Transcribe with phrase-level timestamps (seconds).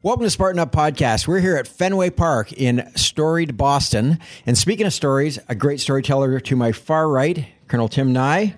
[0.00, 1.26] Welcome to Spartan Up Podcast.
[1.26, 4.20] We're here at Fenway Park in storied Boston.
[4.46, 8.56] And speaking of stories, a great storyteller to my far right, Colonel Tim Nye.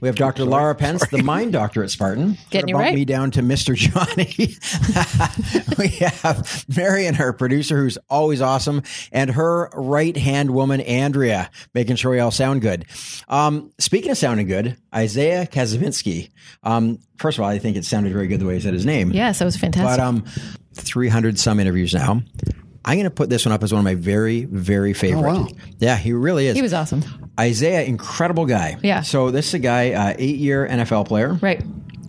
[0.00, 0.46] We have Dr.
[0.46, 2.38] Laura Pence, the mind doctor at Spartan.
[2.48, 2.94] Getting you right.
[2.94, 3.74] me down to Mr.
[3.74, 4.54] Johnny.
[5.78, 8.82] we have Marion, her producer, who's always awesome,
[9.12, 12.86] and her right hand woman, Andrea, making sure we all sound good.
[13.28, 16.30] Um, speaking of sounding good, Isaiah Kacyvenski.
[16.62, 18.86] Um, first of all, I think it sounded very good the way he said his
[18.86, 19.10] name.
[19.10, 19.98] Yes, that was fantastic.
[19.98, 20.24] But um,
[20.78, 22.22] 300 some interviews now.
[22.84, 25.22] I'm going to put this one up as one of my very, very favorite.
[25.22, 25.48] wow.
[25.78, 26.56] Yeah, he really is.
[26.56, 27.02] he was awesome.
[27.38, 28.78] Isaiah, incredible guy.
[28.82, 29.02] Yeah.
[29.02, 31.62] So this is a guy, uh, eight year NFL player, Right.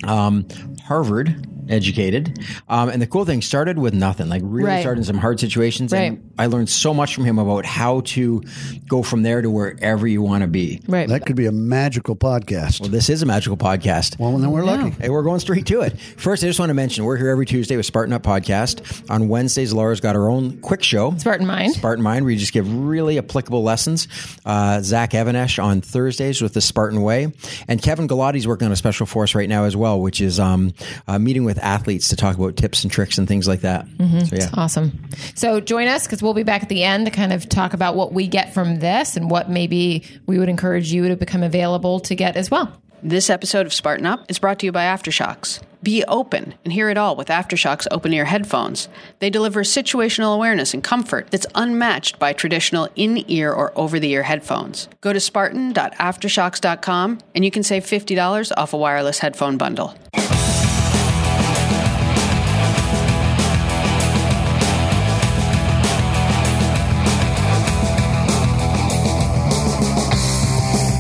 [0.06, 0.48] um,
[0.86, 2.40] Harvard educated.
[2.68, 4.82] Um, and the cool thing started with nothing, like really Right.
[4.82, 5.94] started in some hard situations.
[5.94, 8.44] And I learned so much from him about how to
[8.88, 10.82] go from there to wherever you want to be.
[10.88, 11.08] Right.
[11.08, 12.82] That could be a magical podcast.
[12.82, 14.20] Well, this is a magical podcast.
[14.20, 14.90] Well, then we're lucky.
[15.02, 16.00] Hey, we're going straight to it.
[16.18, 19.10] First, I just want to mention we're here every Tuesday with Spartan Up Podcast.
[19.10, 21.16] On Wednesdays, Laura's got her own quick show.
[21.18, 21.74] Spartan Mind.
[21.74, 24.08] Spartan Mind, where you just give really applicable lessons.
[24.46, 27.32] Uh, Zach Evanesh on Thursdays with the Spartan Way.
[27.68, 30.74] And Kevin Galati's working on a special force right now as well, which is um,
[31.08, 33.86] uh, meeting with athletes to talk about tips and tricks and things like that.
[33.86, 34.20] Mm-hmm.
[34.22, 34.50] So, yeah.
[34.54, 35.02] Awesome.
[35.36, 37.96] So join us because we'll be back at the end to kind of talk about
[37.96, 42.00] what we get from this and what maybe we would encourage you to become available
[42.02, 42.80] to get as well.
[43.02, 45.62] This episode of Spartan Up is brought to you by AfterShokz.
[45.82, 48.90] Be open and hear it all with AfterShokz open ear headphones.
[49.20, 54.12] They deliver situational awareness and comfort that's unmatched by traditional in ear or over the
[54.12, 54.90] ear headphones.
[55.00, 59.96] Go to spartan.aftershokz.com and you can save $50 off a wireless headphone bundle.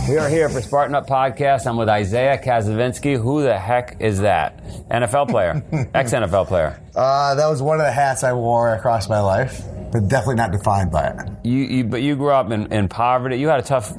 [0.09, 1.67] We are here for Spartan Up Podcast.
[1.67, 3.21] I'm with Isaiah Kacyvenski.
[3.21, 4.57] Who the heck is that?
[4.89, 6.81] NFL player, ex NFL player.
[6.95, 10.51] Uh, that was one of the hats I wore across my life, but definitely not
[10.51, 11.29] defined by it.
[11.43, 13.37] You, you, but you grew up in, in poverty.
[13.37, 13.93] You had a tough,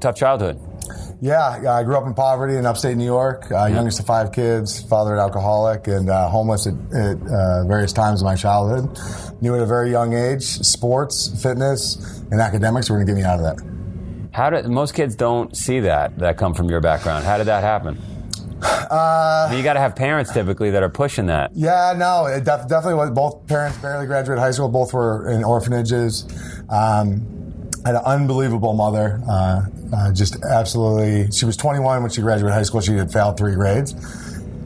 [0.00, 0.58] tough childhood.
[1.20, 4.32] Yeah, yeah, I grew up in poverty in upstate New York, uh, youngest of five
[4.32, 8.98] kids, father an alcoholic, and uh, homeless at, at uh, various times of my childhood.
[9.42, 13.24] Knew at a very young age sports, fitness, and academics were going to get me
[13.24, 13.71] out of that.
[14.32, 17.24] How did most kids don't see that that come from your background?
[17.24, 18.00] How did that happen?
[18.62, 21.50] Uh, you got to have parents typically that are pushing that.
[21.54, 23.10] Yeah, no, it def- definitely was.
[23.10, 24.68] Both parents barely graduated high school.
[24.68, 26.24] Both were in orphanages.
[26.70, 27.26] Um,
[27.84, 29.20] I had an unbelievable mother.
[29.28, 29.62] Uh,
[29.94, 31.30] uh, just absolutely.
[31.32, 32.80] She was 21 when she graduated high school.
[32.80, 33.94] She had failed three grades.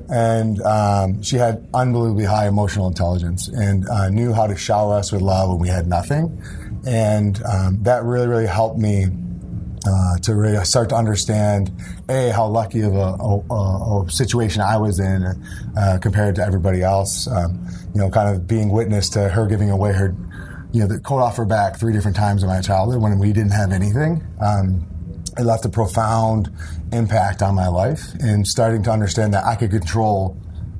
[0.08, 5.10] And um, she had unbelievably high emotional intelligence and uh, knew how to shower us
[5.10, 6.40] with love when we had nothing.
[6.86, 9.06] And um, that really, really helped me
[9.86, 11.70] uh, to really start to understand
[12.08, 15.24] a how lucky of a, a, a situation I was in
[15.76, 17.28] uh, compared to everybody else.
[17.28, 20.14] Um, you know, kind of being witness to her giving away her,
[20.72, 23.32] you know, the coat off her back three different times in my childhood when we
[23.32, 24.22] didn't have anything.
[24.40, 24.86] Um,
[25.38, 26.50] it left a profound
[26.92, 30.36] impact on my life and starting to understand that I could control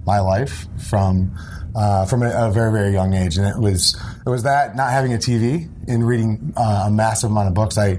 [0.06, 1.36] my life from
[1.74, 4.90] uh, from a, a very very young age, and it was it was that not
[4.90, 7.76] having a TV and reading uh, a massive amount of books.
[7.76, 7.98] I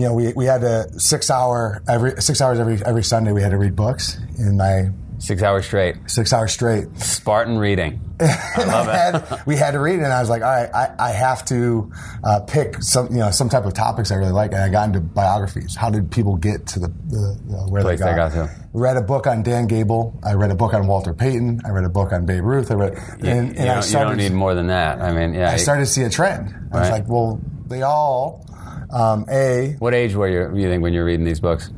[0.00, 3.42] you know, we, we had a six hour every six hours every every Sunday we
[3.42, 5.96] had to read books in my Six hours straight.
[6.06, 6.86] six hours straight.
[6.98, 8.00] Spartan reading.
[8.20, 8.94] I love it.
[9.28, 11.44] had, we had to read it, and I was like, all right, I, I have
[11.46, 11.92] to
[12.24, 14.86] uh, pick some you know some type of topics I really like, and I got
[14.86, 15.76] into biographies.
[15.76, 18.32] How did people get to the, the, where Place they they got?
[18.32, 18.50] got to.
[18.72, 20.18] Read a book on Dan Gable.
[20.24, 21.60] I read a book on Walter Payton.
[21.66, 22.70] I read a book on Babe Ruth.
[22.70, 24.08] I read, and, you, and don't, I you started.
[24.08, 25.02] don't need more than that.
[25.02, 25.50] I mean, yeah.
[25.50, 26.48] I started to see a trend.
[26.72, 27.00] I was Right.
[27.00, 28.46] like, well, they all.
[28.92, 31.70] Um, a what age were you, you think when you're reading these books?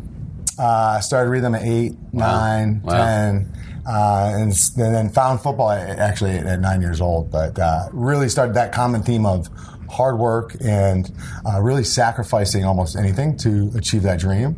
[0.58, 2.96] Uh, I started reading them at eight, nine, Wow.
[2.96, 3.52] ten,
[3.86, 7.30] uh, and, and then found football at, actually at, nine years old.
[7.30, 9.48] But uh, really started that common theme of
[9.90, 11.10] hard work and
[11.46, 14.56] uh, really sacrificing almost anything to achieve that dream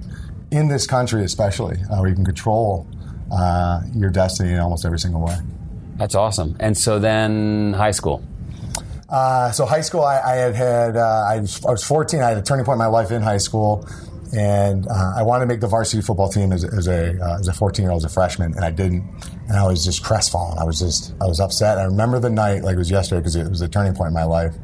[0.50, 2.86] in this country, especially uh, where you can control
[3.32, 5.36] uh, your destiny in almost every single way.
[5.96, 6.56] That's awesome.
[6.60, 8.22] And so then high school.
[9.08, 12.20] Uh, so high school, I, I had had uh, I, was, I was 14.
[12.20, 13.86] I had a turning point in my life in high school,
[14.34, 17.48] and uh, I wanted to make the varsity football team as, as a uh, as
[17.48, 19.04] a 14 year old, as a freshman, and I didn't.
[19.46, 20.58] And I was just crestfallen.
[20.58, 21.78] I was just I was upset.
[21.78, 24.14] I remember the night like it was yesterday because it was a turning point in
[24.14, 24.54] my life.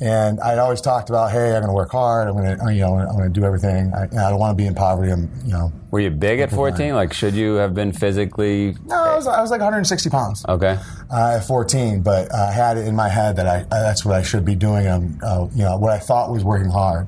[0.00, 2.28] And I'd always talked about, hey, I'm going to work hard.
[2.28, 3.92] I'm going to, you know, I'm going to do everything.
[3.94, 5.10] I, I don't want to be in poverty.
[5.10, 5.72] I'm, you know.
[5.90, 6.94] Were you big at 14?
[6.94, 8.76] Like, should you have been physically?
[8.84, 10.44] No, I was, I was like 160 pounds.
[10.46, 10.78] Okay.
[11.10, 14.14] uh, at 14, but I had it in my head that I, uh, that's what
[14.14, 14.86] I should be doing.
[14.86, 17.06] Um, uh, you know, what I thought was working hard.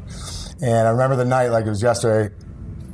[0.62, 2.34] And I remember the night like it was yesterday.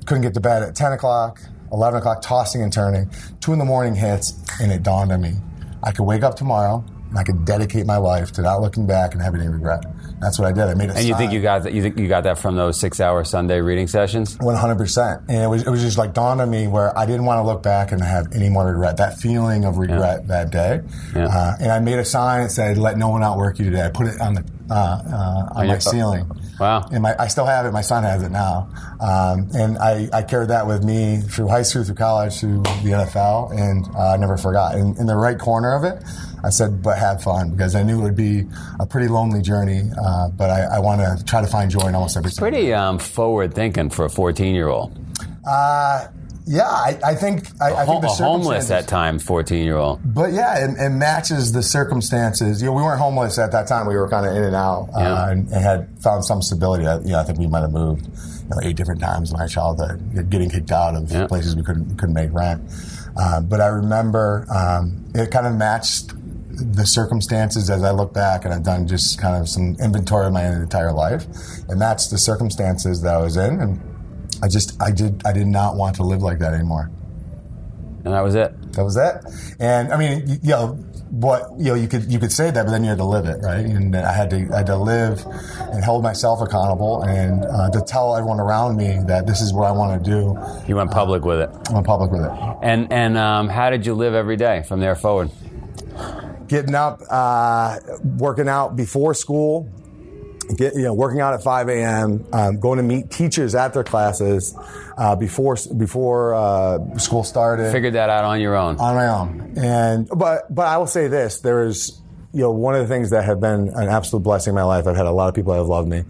[0.07, 1.41] Couldn't get to bed at 10 o'clock,
[1.73, 3.11] 11 o'clock, tossing and turning.
[3.41, 5.35] Two in the morning hits, and it dawned on me:
[5.83, 9.13] I could wake up tomorrow and I could dedicate my life to not looking back
[9.15, 9.85] and having any regret.
[10.21, 10.65] That's what I did.
[10.65, 11.73] I made a And you think you got that?
[11.73, 14.37] You think you got that from those six-hour Sunday reading sessions?
[14.41, 17.07] One hundred percent, and it was it was just like dawned on me where I
[17.07, 18.97] didn't want to look back and have any more regret.
[18.97, 20.81] That feeling of regret that day,
[21.15, 21.27] Yeah.
[21.27, 23.91] uh, and I made a sign that said "Let no one outwork you today." I
[23.91, 26.31] put it on the uh, uh, on my your- ceiling.
[26.59, 26.87] Wow.
[26.93, 27.73] And my, I still have it.
[27.73, 28.69] My son has it now,
[29.01, 32.91] um, and I, I carried that with me through high school, through college, through the
[32.91, 34.77] NFL, and uh, I never forgot.
[34.77, 36.01] And in the right corner of it,
[36.45, 38.45] I said, "But have fun," because I knew it would be
[38.79, 39.83] a pretty lonely journey.
[40.01, 42.31] Uh, but I, I want to try to find joy in almost every.
[42.31, 44.97] Pretty um, forward thinking for a 14-year-old.
[45.47, 46.07] Uh,
[46.47, 50.01] yeah, I, I think I, I think the a homeless at times 14-year-old.
[50.15, 52.61] But yeah, it, it matches the circumstances.
[52.61, 53.87] You know, we weren't homeless at that time.
[53.87, 55.13] We were kind of in and out, Yeah.
[55.15, 56.87] uh, and, and had found some stability.
[56.87, 59.39] I, you know, I think we might have moved you know, eight different times in
[59.39, 61.27] my childhood, getting kicked out of Yeah.
[61.27, 62.63] places we couldn't couldn't make rent.
[63.17, 66.13] Uh, but I remember um, it kind of matched
[66.51, 70.33] the circumstances as I look back, and I've done just kind of some inventory of
[70.33, 71.27] my entire life,
[71.69, 73.81] and that's the circumstances that I was in, and
[74.45, 76.91] I just I did I did not want to live like that anymore.
[78.05, 78.51] And that was it.
[78.73, 79.15] That was it.
[79.59, 80.67] And I mean, y- you know,
[81.11, 83.25] what you know, you could you could say that, but then you had to live
[83.25, 83.65] it, right?
[83.65, 85.25] And I had to I had to live
[85.73, 89.65] and hold myself accountable, and uh, to tell everyone around me that this is what
[89.67, 90.39] I want to do.
[90.69, 91.51] You went public with it.
[91.71, 92.33] I went public with it.
[92.63, 95.31] And and um, how did you live every day from there forward?
[96.49, 97.79] Getting up, uh,
[98.19, 99.73] working out before school.
[100.57, 103.85] Get, you know, working out at 5 a.m., um, going to meet teachers at their
[103.85, 104.55] classes
[104.99, 107.73] uh, before before uh, school started.
[107.73, 108.77] Figured that out on your own.
[108.79, 109.55] on my own.
[109.57, 112.01] And but but I will say this: there is
[112.33, 114.87] you know one of the things that have been an absolute blessing in my life.
[114.87, 116.05] I've had a lot of people that have loved me,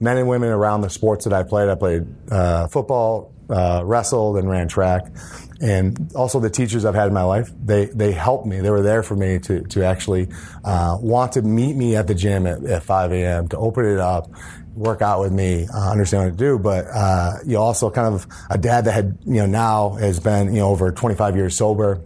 [0.00, 1.68] men and women around the sports that I played.
[1.68, 5.06] I played uh, football, uh, wrestled, and ran track.
[5.60, 8.60] And also the teachers I've had in my life, they they helped me.
[8.60, 10.28] They were there for me to to actually
[10.64, 13.48] uh, want to meet me at the gym at, at 5 a.m.
[13.48, 14.30] to open it up,
[14.74, 16.58] work out with me, uh, understand what to do.
[16.58, 20.54] But uh, you also kind of a dad that had you know now has been
[20.54, 22.02] you know over 25 years sober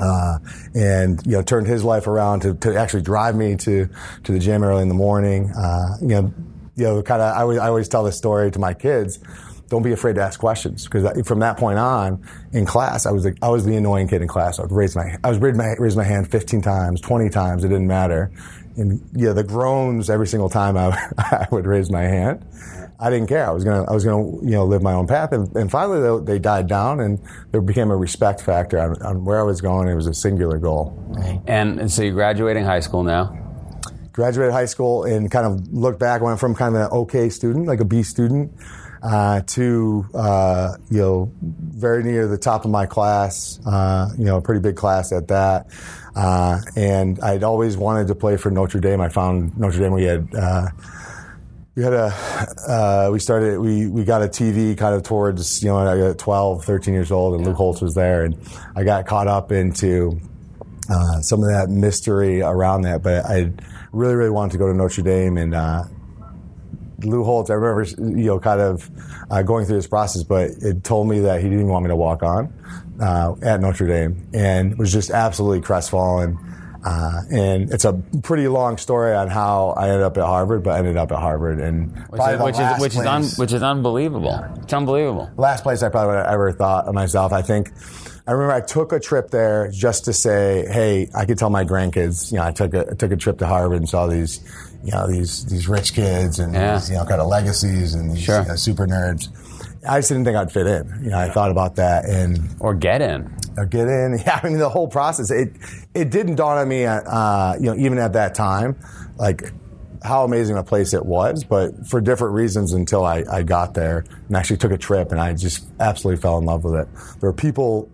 [0.00, 0.38] uh,
[0.74, 3.88] and you know turned his life around to, to actually drive me to
[4.24, 5.50] to the gym early in the morning.
[5.50, 6.34] Uh, you know,
[6.76, 7.36] you know, kind of.
[7.36, 9.18] I I always tell this story to my kids.
[9.68, 13.24] Don't be afraid to ask questions because from that point on in class, I was
[13.24, 14.58] the, I was the annoying kid in class.
[14.58, 17.64] I would raise my I was raise my raise my hand 15 times, 20 times.
[17.64, 18.32] It didn't matter.
[18.76, 22.44] And yeah, the groans every single time I, I would raise my hand.
[23.00, 23.46] I didn't care.
[23.46, 25.32] I was gonna, I was gonna, you know, live my own path.
[25.32, 27.20] And, and finally, they, they died down, and
[27.52, 29.88] there became a respect factor on, on where I was going.
[29.88, 30.98] It was a singular goal.
[31.46, 33.36] And, and so you're graduating high school now.
[34.12, 36.22] Graduated high school and kind of looked back.
[36.22, 38.52] Went from kind of an okay student, like a B student,
[39.02, 43.60] uh, to uh, you know very near the top of my class.
[43.66, 45.66] Uh, you know, a pretty big class at that.
[46.16, 49.00] Uh, and I'd always wanted to play for Notre Dame.
[49.00, 49.92] I found Notre Dame.
[49.92, 50.34] We had.
[50.34, 50.68] Uh,
[51.76, 52.12] we had a
[52.66, 56.18] uh, we started we, we got a tv kind of towards you know i got
[56.18, 58.36] 12 13 years old and Lou Holtz was there and
[58.74, 60.20] i got caught up into
[60.90, 63.52] uh, some of that mystery around that but i
[63.92, 65.84] really really wanted to go to notre dame and uh,
[67.04, 67.84] Lou Holtz, I remember,
[68.18, 68.90] you know, kind of
[69.30, 71.96] uh, going through this process, but it told me that he didn't want me to
[71.96, 72.52] walk on
[73.00, 76.38] uh, at Notre Dame, and was just absolutely crestfallen.
[76.84, 77.92] Uh, and it's a
[78.22, 81.60] pretty long story on how I ended up at Harvard, but ended up at Harvard,
[81.60, 84.44] and Which is which is which is, un, which is unbelievable.
[84.62, 85.28] It's unbelievable.
[85.36, 87.32] last place I probably would have ever thought of myself.
[87.32, 87.72] I think
[88.28, 91.64] I remember I took a trip there just to say, hey, I could tell my
[91.64, 94.38] grandkids, you know, I took a I took a trip to Harvard and saw these,
[94.84, 96.74] you know, these these rich kids and Yeah.
[96.78, 98.42] these, you know, kind of legacies and these Sure.
[98.42, 99.28] you know, super nerds.
[99.88, 101.00] I just didn't think I'd fit in.
[101.02, 103.32] You know, I thought about that and Or get in.
[103.56, 104.18] or get in.
[104.26, 105.30] Yeah, I mean the whole process.
[105.30, 105.52] It
[105.94, 108.76] it didn't dawn on me, at, uh, you know, even at that time,
[109.18, 109.52] like
[110.02, 111.42] how amazing a place it was.
[111.44, 115.20] But for different reasons, until I, I got there and actually took a trip, and
[115.20, 116.88] I just absolutely fell in love with it.
[117.20, 117.88] There were people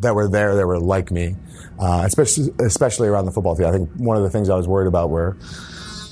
[0.00, 1.36] that were there that were like me,
[1.78, 3.68] uh, especially especially around the football field.
[3.74, 5.36] I think one of the things I was worried about were.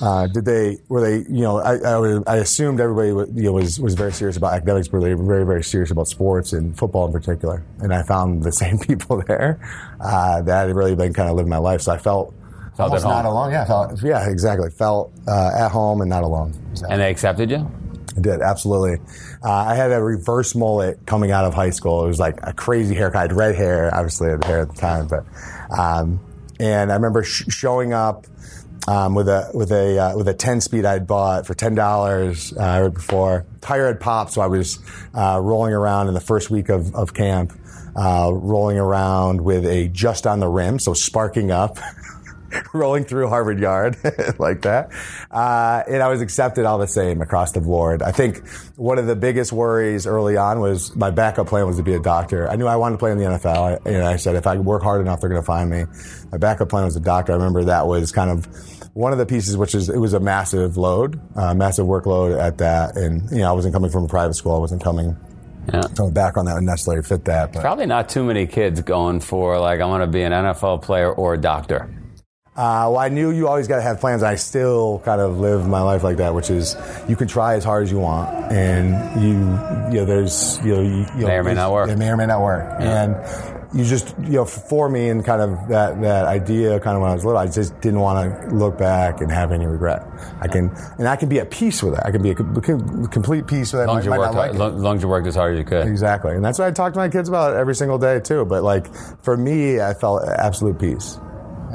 [0.04, 3.52] Uh, did they were they you know I, I, I assumed everybody wa- you know,
[3.52, 6.76] was was very serious about academics but they were very very serious about sports and
[6.76, 9.58] football in particular and I found the same people there
[10.00, 12.34] uh, that had really been kind of living my life so I felt
[12.76, 16.52] Felt almost not alone yeah felt yeah exactly felt uh, at home and not alone
[16.72, 16.92] Exactly.
[16.92, 17.70] And they accepted you?
[18.16, 18.98] I did absolutely.
[19.42, 22.04] Uh, I had a reverse mullet coming out of high school.
[22.04, 23.16] It was like a crazy haircut.
[23.16, 23.92] I had red hair.
[23.94, 25.24] Obviously, I had hair at the time, but
[25.76, 26.20] um,
[26.60, 28.26] and I remember sh- showing up
[28.86, 32.52] um, with a with a uh, with a ten speed I'd bought for ten dollars
[32.52, 33.46] uh, right before.
[33.60, 34.78] Tire had popped, so I was
[35.14, 37.52] uh, rolling around in the first week of, of camp,
[37.96, 41.78] uh, rolling around with a just on the rim, so sparking up.
[42.72, 43.96] rolling through Harvard Yard
[44.38, 44.90] like that.
[45.30, 48.02] Uh, and I was accepted all the same across the board.
[48.02, 51.82] I think one of the biggest worries early on was my backup plan was to
[51.82, 52.48] be a doctor.
[52.48, 53.84] I knew I wanted to play in the NFL.
[53.86, 55.84] And I said, if I work hard enough, they're going to find me.
[56.30, 57.32] My backup plan was a doctor.
[57.32, 58.46] I remember that was kind of
[58.94, 62.58] one of the pieces, which is it was a massive load, uh, massive workload at
[62.58, 62.96] that.
[62.96, 64.54] And, you know, I wasn't coming from a private school.
[64.54, 65.16] I wasn't coming
[65.72, 65.82] Yeah.
[65.96, 67.52] from a background that would necessarily fit that.
[67.52, 70.82] But Probably not too many kids going for like I want to be an NFL
[70.82, 71.88] player or a doctor.
[72.56, 74.22] Uh, well, I knew you always got to have plans.
[74.22, 76.76] I still kind of live my life like that, which is
[77.08, 80.82] you can try as hard as you want, and you, you know, there's, you know,
[80.82, 81.90] you, you May or may not work.
[81.90, 83.16] It may or may not work, and
[83.74, 87.10] you just, you know, for me and kind of that that idea, kind of when
[87.10, 90.06] I was little, I just didn't want to look back and have any regret.
[90.40, 92.00] I can, and I can be at peace with it.
[92.04, 93.84] I can be a complete peace with it.
[93.84, 95.52] As long as you Might- might worked, like as long as you worked as hard
[95.54, 95.86] as you could.
[95.86, 98.44] Exactly, and that's what I talk to my kids about every single day too.
[98.44, 98.86] But like
[99.22, 101.18] for me, I felt absolute peace.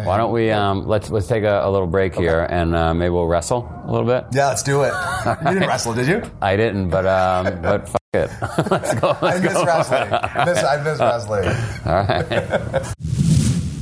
[0.03, 3.09] Why don't we um, let's let's take a, a little break here and uh, maybe
[3.09, 4.25] we'll wrestle a little bit.
[4.31, 4.93] Yeah, let's do it.
[5.25, 6.21] You didn't wrestle, did you?
[6.41, 8.71] I didn't, but um, but fuck it.
[8.71, 9.09] let's go.
[9.09, 9.65] I Let's miss go.
[9.65, 10.13] wrestling.
[10.13, 11.47] I miss, I miss wrestling.
[11.85, 12.93] All right.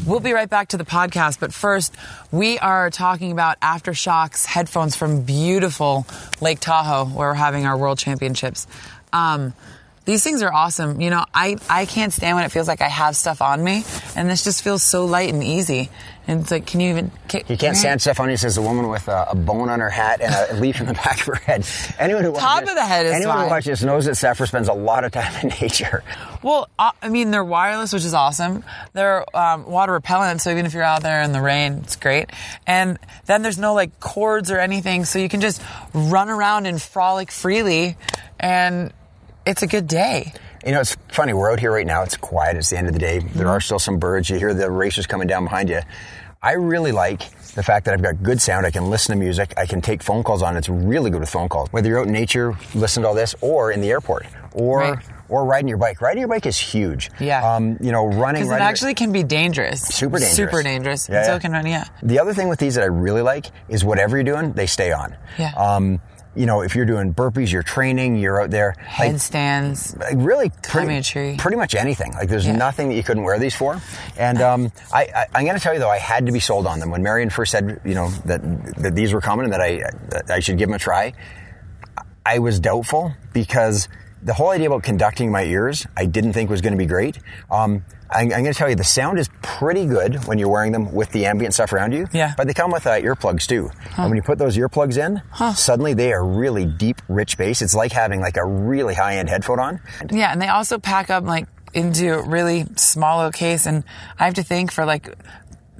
[0.07, 1.93] We'll be right back to the podcast, but first,
[2.31, 6.07] we are talking about AfterShokz headphones from beautiful
[6.39, 8.67] Lake Tahoe, where we're having our World Championships.
[9.11, 9.53] Um,
[10.07, 11.01] these things are awesome.
[11.01, 13.83] You know, I, I can't stand when it feels like I have stuff on me,
[14.15, 15.89] and this just feels so light and easy.
[16.29, 17.11] And it's like, can you even?
[17.27, 19.79] Can, You can't stand stuff on you, says the woman with uh, a bone on
[19.81, 21.65] her hat and a leaf in the back of her head.
[21.99, 23.45] Anyone who Top watches, of the head is anyone fine.
[23.45, 26.03] who watches knows that Sapphire spends a lot of time in nature.
[26.41, 28.63] Well, uh, I mean, they're wireless, which is awesome.
[28.93, 32.29] They're um, water repellent, so even if you're out there in the rain, it's great.
[32.65, 35.61] And then there's no like cords or anything, so you can just
[35.93, 37.95] run around and frolic freely,
[38.39, 38.91] and
[39.47, 40.33] it's a good day.
[40.65, 41.33] You know, it's funny.
[41.33, 42.03] We're out here right now.
[42.03, 42.57] It's quiet.
[42.57, 43.19] It's the end of the day.
[43.19, 44.29] There are still some birds.
[44.29, 45.79] You hear the racers coming down behind you.
[46.41, 47.19] I really like
[47.53, 48.65] the fact that I've got good sound.
[48.65, 49.53] I can listen to music.
[49.57, 50.57] I can take phone calls on.
[50.57, 51.71] It's really good with phone calls.
[51.71, 54.99] Whether you're out in nature, listen to all this, or in the airport, or Right.
[55.29, 55.99] or riding your bike.
[56.01, 57.09] Riding your bike is huge.
[57.19, 57.43] Yeah.
[57.55, 58.41] Um, you know, running.
[58.41, 59.81] Because it riding your- actually can be dangerous.
[59.81, 60.35] Super dangerous.
[60.35, 61.09] Super dangerous.
[61.09, 61.37] Yeah, And so yeah.
[61.37, 61.85] it can run, yeah.
[62.03, 64.91] The other thing with these that I really like is whatever you're doing, they stay
[64.91, 65.15] on.
[65.39, 65.51] Yeah.
[65.55, 65.99] Um,
[66.37, 68.75] you know, if you're doing burpees, you're training, you're out there.
[68.79, 69.95] Headstands.
[69.97, 70.87] like, really pretty,
[71.37, 72.13] pretty much anything.
[72.13, 72.55] Like there's Yeah.
[72.55, 73.81] nothing that you couldn't wear these for.
[74.17, 76.67] And um, I, I, I'm going to tell you though, I had to be sold
[76.67, 78.41] on them when Marion first said, you know, that
[78.77, 79.77] that these were coming and that I
[80.09, 81.13] that I should give them a try.
[82.25, 83.87] I was doubtful because
[84.21, 87.19] the whole idea about conducting my ears, I didn't think was going to be great.
[87.51, 90.71] Um, I, I'm going to tell you, the sound is pretty good when you're wearing
[90.71, 92.07] them with the ambient stuff around you.
[92.13, 92.33] Yeah.
[92.37, 93.69] But they come with uh, earplugs too.
[93.97, 95.21] And when you put those earplugs in,
[95.55, 97.61] suddenly they are really deep, rich bass.
[97.61, 99.81] It's like having like a really high-end headphone on.
[100.09, 103.65] Yeah, and they also pack up like into a really small little case.
[103.65, 103.83] And
[104.17, 105.13] I have to think for like,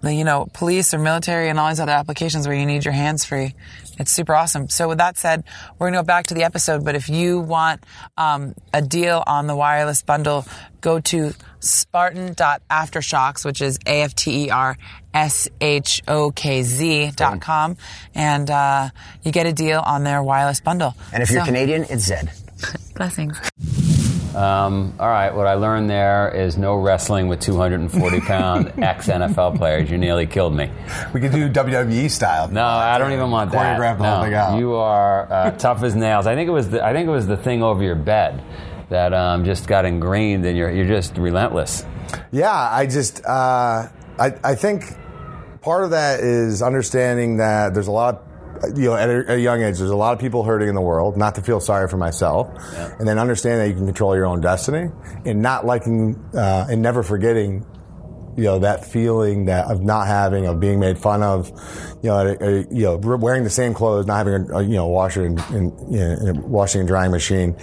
[0.04, 3.26] you know, police or military and all these other applications where you need your hands
[3.26, 3.56] free.
[4.00, 4.70] It's super awesome.
[4.70, 5.44] So with that said,
[5.80, 6.86] we're gonna go back to the episode.
[6.86, 7.84] But if you want
[8.18, 10.46] um, a deal on the wireless bundle,
[10.82, 14.78] go to Spartan.aftershokz, which is A F T E R
[15.14, 17.76] S H O K Z dot com,
[18.14, 18.90] and uh,
[19.24, 20.94] you get a deal on their wireless bundle.
[21.12, 22.32] And if you're So- Canadian, it's Zed.
[22.96, 23.40] blessings.
[24.38, 25.34] Um, all right.
[25.34, 29.90] What I learned there is no wrestling with 240 pound ex NFL players.
[29.90, 30.70] You nearly killed me.
[31.14, 32.48] We could do WWE style.
[32.48, 33.80] No, I don't even want that.
[33.80, 34.60] Choreograph the whole No, thing out.
[34.60, 36.28] You are uh, tough as nails.
[36.28, 36.70] I think it was.
[36.70, 38.44] The, I think it was the thing over your bed
[38.90, 41.84] that um, just got ingrained, and you're you're just relentless.
[42.32, 43.88] Yeah, I just uh,
[44.20, 44.84] I I think
[45.62, 48.24] part of that is understanding that there's a lot.
[48.76, 50.76] You know, at a, at a young age, there's a lot of people hurting in
[50.76, 51.18] the world.
[51.18, 52.50] Not to feel sorry for myself,
[53.00, 54.90] and then understand that you can control your own destiny,
[55.26, 57.66] and not liking uh, and never forgetting
[58.38, 61.50] you know that feeling that of not having of being made fun of
[62.04, 64.86] you know a, a, you know wearing the same clothes not having a, you know
[64.86, 67.58] washer and, and you know, a washing and drying machine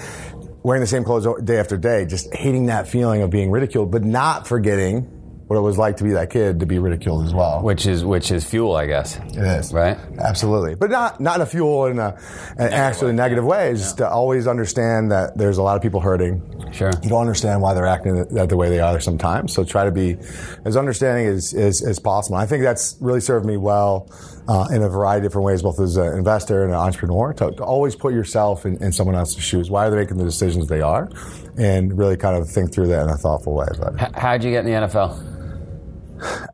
[0.65, 4.03] wearing the same clothes day after day just hating that feeling of being ridiculed but
[4.03, 5.09] not forgetting
[5.47, 8.05] what it was like to be that kid to be ridiculed as well Which is
[8.05, 9.17] which is fuel, I guess.
[9.19, 9.99] it is Right.
[10.19, 12.17] absolutely but not not in a fuel in a
[12.59, 16.01] an actually negative way it's just to always understand that there's a lot of people
[16.01, 16.41] hurting
[16.73, 16.91] Sure.
[17.03, 19.53] you don't understand why they're acting that the way they are sometimes.
[19.53, 20.17] So try to be
[20.65, 22.37] as understanding as, as, as possible.
[22.37, 24.09] I think that's really served me well
[24.49, 27.53] uh, in a variety of different ways, both as an investor and an entrepreneur, to,
[27.53, 29.71] to always put yourself in, in someone else's shoes.
[29.71, 31.09] Why are they making the decisions they are?
[31.57, 33.67] And really kind of think through that in a thoughtful way.
[33.79, 35.34] But H- how'd you get in the NFL?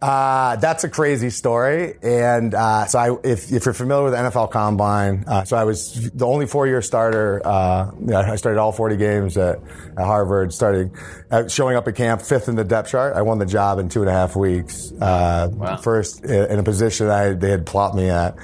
[0.00, 1.94] Uh, that's a crazy story.
[2.02, 5.64] And uh, so, I, if, if you're familiar with the NFL Combine, uh, so I
[5.64, 7.42] was the only four-year starter.
[7.44, 9.58] Uh, I started all 40 games at,
[9.96, 10.52] at Harvard.
[10.52, 10.96] Starting
[11.30, 13.16] uh, showing up at camp fifth in the depth chart.
[13.16, 14.92] I won the job in two and a half weeks.
[15.00, 15.48] Uh,
[15.82, 18.36] First in a position I, they had plopped me at.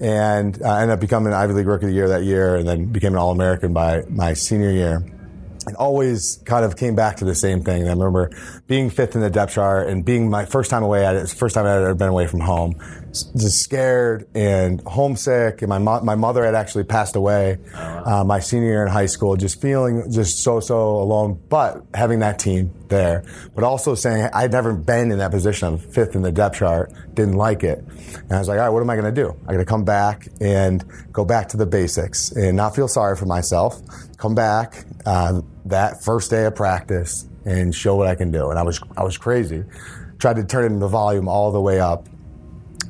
[0.00, 2.68] And I ended up becoming an Ivy League Rookie of the Year that year, and
[2.68, 5.04] then became an All American by my senior year
[5.68, 7.82] and always kind of came back to the same thing.
[7.82, 8.30] And I remember
[8.66, 11.22] being fifth in the depth chart and being my first time away at it.
[11.22, 12.76] It's first time I'd ever been away from home.
[13.12, 15.62] Just scared and homesick.
[15.62, 19.06] And my mo- my mother had actually passed away uh, my senior year in high
[19.06, 19.36] school.
[19.36, 21.40] Just feeling just so so alone.
[21.48, 25.68] But having that team there, but also saying I'd never been in that position.
[25.68, 26.92] I'm fifth in the depth chart.
[27.14, 27.78] Didn't like it.
[27.78, 29.36] And I was like, all right, what am I going to do?
[29.46, 33.16] I got to come back and go back to the basics and not feel sorry
[33.16, 33.80] for myself.
[34.18, 38.50] Come back uh, that first day of practice and show what I can do.
[38.50, 39.64] And I was I was crazy.
[40.18, 42.08] Tried to turn the volume all the way up.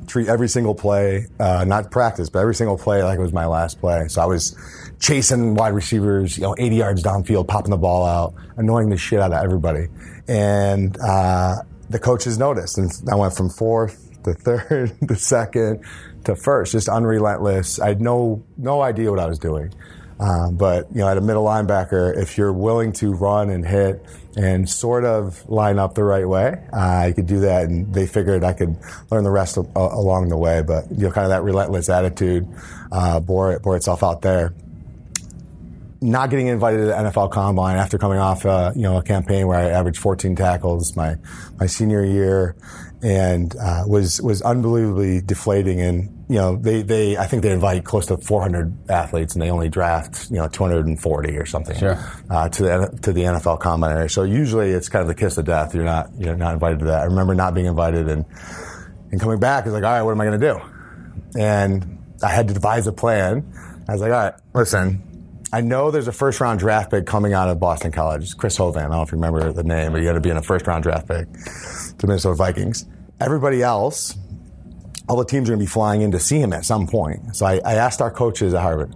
[0.06, 3.44] Treat every single play, uh, not practice, but every single play like it was my
[3.44, 4.08] last play.
[4.08, 4.56] So I was
[5.00, 9.20] chasing wide receivers, you know, 80 yards downfield, popping the ball out, annoying the shit
[9.20, 9.88] out of everybody.
[10.28, 11.56] And uh,
[11.90, 15.84] the coaches noticed, and I went from fourth to third to second
[16.24, 17.78] to first, just unrelentless.
[17.78, 19.74] I had no no idea what I was doing.
[20.20, 24.04] Um, but you know, at a middle linebacker, if you're willing to run and hit
[24.36, 27.64] and sort of line up the right way, uh, you could do that.
[27.64, 28.76] And they figured I could
[29.10, 30.62] learn the rest of, uh, along the way.
[30.62, 32.48] But you know, kind of that relentless attitude
[32.90, 34.54] uh, bore bore itself out there.
[36.00, 39.48] Not getting invited to the NFL Combine after coming off, uh, you know, a campaign
[39.48, 41.16] where I averaged 14 tackles my
[41.58, 42.56] my senior year,
[43.02, 45.80] and uh, was was unbelievably deflating.
[45.80, 49.50] And you know, they they I think they invite close to 400 athletes, and they
[49.50, 51.98] only draft you know 240 or something Sure.
[52.30, 54.08] uh, to the to the NFL Combine area.
[54.08, 55.74] So usually it's kind of the kiss of death.
[55.74, 57.00] You're not you're not invited to that.
[57.00, 58.24] I remember not being invited and
[59.10, 60.60] and coming back is like, all right, what am I going to do?
[61.40, 63.50] And I had to devise a plan.
[63.88, 65.04] I was like, all right, listen.
[65.50, 68.22] I know there's a first round draft pick coming out of Boston College.
[68.24, 68.76] It's Chris Hovan.
[68.76, 70.42] I don't know if you remember the name, but you got to be in a
[70.42, 71.26] first round draft pick
[71.96, 72.84] to Minnesota Vikings.
[73.18, 74.14] Everybody else,
[75.08, 77.34] all the teams are going to be flying in to see him at some point.
[77.36, 78.94] So I, I asked our coaches at Harvard,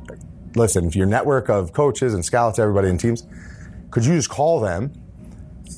[0.55, 3.27] listen, if your network of coaches and scouts, everybody in teams,
[3.91, 4.93] could you just call them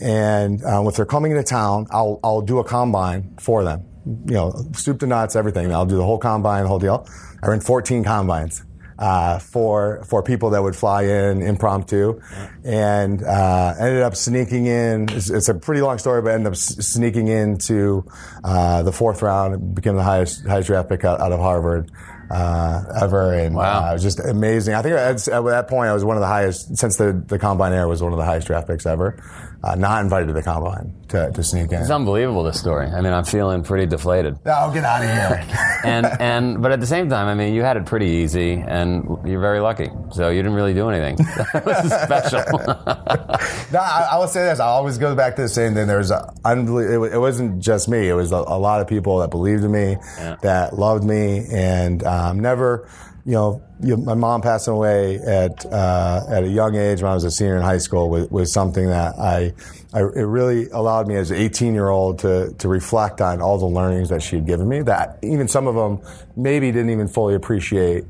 [0.00, 3.84] and uh, if they're coming into town, I'll, I'll do a combine for them.
[4.26, 5.72] You know, soup to nuts, everything.
[5.72, 7.06] I'll do the whole combine, the whole deal.
[7.42, 8.62] I ran 14 combines
[8.98, 12.20] uh, for for people that would fly in impromptu,
[12.64, 15.08] and uh, ended up sneaking in.
[15.10, 18.08] It's, it's, a pretty long story, but ended up sneaking into
[18.42, 19.74] uh, the fourth round.
[19.74, 21.90] Became the highest highest draft pick out, out of Harvard.
[22.30, 23.84] Uh, ever and Wow.
[23.84, 24.72] uh, it was just amazing.
[24.74, 27.38] I think at, at that point I was one of the highest since the the
[27.38, 29.22] combine era was one of the highest draft picks ever.
[29.64, 31.80] Uh, not invited to the combine to, to sneak in.
[31.80, 32.86] It's unbelievable this story.
[32.86, 34.38] I mean, I'm feeling pretty deflated.
[34.44, 35.80] Oh, get out of here!
[35.84, 39.06] and and but at the same time, I mean, you had it pretty easy, and
[39.24, 39.88] you're very lucky.
[40.12, 41.26] So you didn't really do anything.
[41.54, 42.42] That was special.
[43.72, 44.60] no, I, I will say this.
[44.60, 45.86] I always go back to the same thing.
[45.86, 48.08] There's a it, it wasn't just me.
[48.08, 49.96] It was a, a lot of people that believed in me,
[50.42, 52.88] that loved me, and um, never.
[53.26, 57.14] You know, you, my mom passing away at uh, at a young age when I
[57.14, 59.54] was a senior in high school was, was something that I,
[59.94, 63.56] I it really allowed me as an 18 year old to to reflect on all
[63.56, 64.82] the learnings that she had given me.
[64.82, 66.06] That even some of them
[66.36, 68.04] maybe didn't even fully appreciate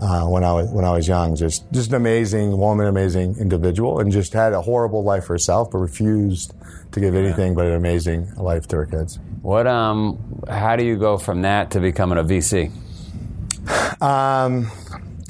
[0.00, 1.34] uh, when I was when I was young.
[1.34, 5.78] Just just an amazing woman, amazing individual, and just had a horrible life herself, but
[5.78, 6.54] refused
[6.92, 9.18] to give anything but an amazing life to her kids.
[9.42, 10.42] what um?
[10.48, 12.70] How do you go from that to becoming a VC?
[14.00, 14.70] Um,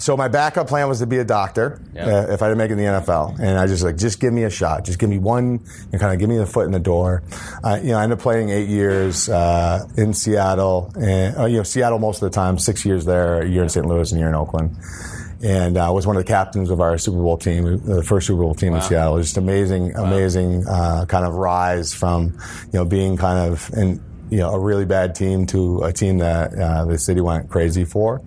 [0.01, 2.73] so my backup plan was to be a doctor uh, if I didn't make it
[2.73, 5.19] in the NFL, and I just like just give me a shot, just give me
[5.19, 5.61] one,
[5.93, 7.23] and kind of give me the foot in the door.
[7.63, 11.59] Uh, you know, I ended up playing eight years uh, in Seattle, and uh, you
[11.59, 13.85] know Seattle most of the time, six years there, a year in St.
[13.85, 14.75] Louis, and a year in Oakland.
[15.43, 18.43] And uh, was one of the captains of our Super Bowl team, the first Super
[18.43, 19.19] Bowl team in Seattle.
[19.19, 22.39] Just amazing, amazing uh, kind of rise from
[22.73, 26.19] you know being kind of in you know, a really bad team to a team
[26.19, 28.23] that uh, the city went crazy for,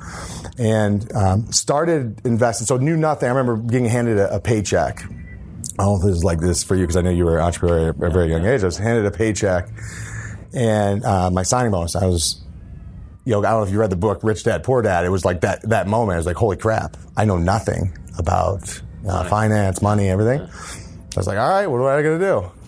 [0.58, 2.68] and um, started investing.
[2.68, 3.28] So knew nothing.
[3.28, 5.04] I remember getting handed a, a paycheck.
[5.04, 7.38] I don't know if this is like this for you because I know you were
[7.38, 8.62] an entrepreneur at a very young age.
[8.62, 9.70] I was handed a paycheck,
[10.54, 11.96] and uh, my signing bonus.
[11.96, 12.44] I was,
[13.26, 15.06] you know, I don't know if you read the book Rich Dad Poor Dad.
[15.06, 16.16] It was like that that moment.
[16.16, 16.98] I was like, holy crap!
[17.16, 20.42] I know nothing about uh, finance, money, everything.
[20.42, 22.62] I was like, all right, what am I going to do?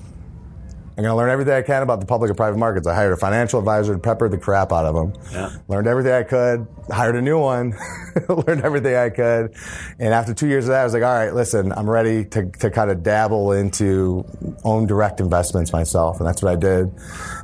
[0.97, 2.87] I'm going to learn everything I can about the public and private markets.
[2.87, 5.21] I hired a financial advisor to pepper the crap out of them.
[5.29, 5.51] Yeah.
[5.67, 6.67] Learned everything I could.
[6.89, 7.73] Hired a new one.
[8.29, 9.53] learned everything I could.
[9.99, 12.49] And after two years of that, I was like, all right, listen, I'm ready to,
[12.49, 14.23] to kind of dabble into
[14.63, 16.19] own direct investments myself.
[16.19, 16.93] And that's what I did.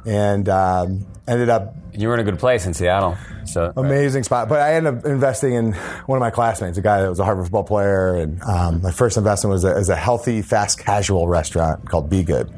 [0.05, 3.17] And um, ended up You were in a good place in Seattle.
[3.45, 4.49] So amazing spot.
[4.49, 7.25] But I ended up investing in one of my classmates, a guy that was a
[7.25, 11.27] Harvard football player, and um, my first investment was a, as a healthy, fast casual
[11.27, 12.51] restaurant called Be Good.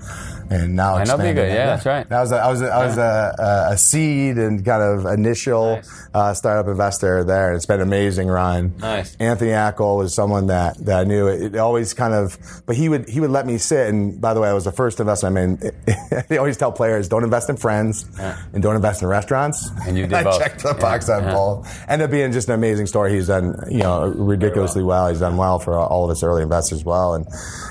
[0.49, 1.37] And now I know Be Good.
[1.49, 1.53] it.
[1.53, 2.07] Yeah, that's right.
[2.09, 5.05] That was a, I was a, I was a, a, a seed and kind of
[5.11, 6.07] initial Nice.
[6.13, 7.53] uh, startup investor there.
[7.53, 8.75] It's been an amazing run.
[8.77, 9.15] Nice.
[9.15, 11.27] Anthony Ackil was someone that, that I knew.
[11.27, 13.87] It, it always kind of, but he would he would let me sit.
[13.87, 16.25] And by the way, I was the first investment I made.
[16.29, 19.69] they always tell players don't invest in friends and don't invest in restaurants.
[19.85, 20.39] And you did I both.
[20.39, 21.33] checked the Yeah, box on yeah.
[21.33, 21.83] both.
[21.87, 23.13] Ended up being just an amazing story.
[23.13, 25.09] He's done you know ridiculously well.
[25.09, 27.27] He's done well for all of us early investors as well, and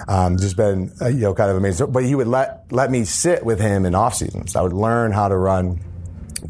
[0.09, 1.91] um, just been uh, you know kind of amazing.
[1.93, 4.57] But he would let let me sit with him in off seasons.
[4.57, 5.81] I would learn how to run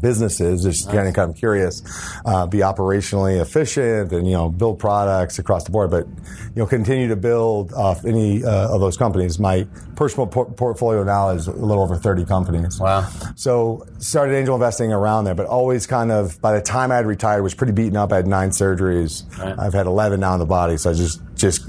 [0.01, 1.81] businesses, just kind of kind of curious,
[2.25, 5.91] uh, be operationally efficient, and you know build products across the board.
[5.91, 9.39] But you know continue to build off any uh, of those companies.
[9.39, 12.79] My personal por- portfolio now is a little over thirty companies.
[12.79, 13.09] Wow.
[13.35, 17.05] So started angel investing around there, but always kind of by the time I had
[17.05, 18.11] retired, was pretty beaten up.
[18.11, 19.25] I had nine surgeries.
[19.37, 19.57] Right.
[19.57, 20.77] I've had eleven now in the body.
[20.77, 21.65] So I just just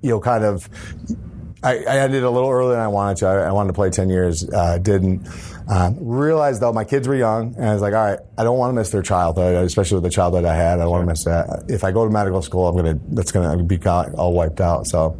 [0.00, 0.68] you know kind of.
[1.62, 3.26] I, I ended a little earlier than I wanted to.
[3.26, 5.28] I, I wanted to play 10 years, uh, didn't.
[5.68, 8.58] Um, realized though my kids were young, and I was like, all right, I don't
[8.58, 10.80] want to miss their childhood, especially with the childhood I had.
[10.80, 11.66] I don't want to miss that.
[11.68, 14.86] If I go to medical school, I'm gonna that's gonna be all wiped out.
[14.88, 15.16] So,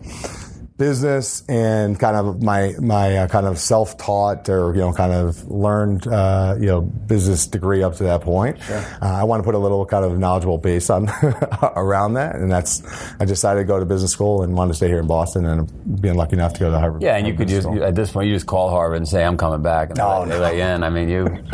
[0.79, 5.13] business and kind of my my uh, kind of self taught or you know kind
[5.13, 8.59] of learned uh, you know business degree up to that point.
[8.71, 11.09] Uh, I want to put a little kind of knowledgeable base on
[11.77, 12.83] around that, and that's
[13.21, 16.01] I decided to go to business school and wanted to stay here in Boston, and
[16.01, 17.03] being lucky enough to go to Harvard.
[17.03, 19.25] Yeah, and you could just you, at this point you just call Harvard and say
[19.25, 20.51] I'm coming back, and No, no.
[20.51, 20.83] you in.
[20.83, 21.25] I mean, you.